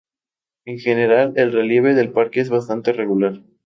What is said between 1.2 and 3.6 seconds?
el relieve del parque es bastante regular.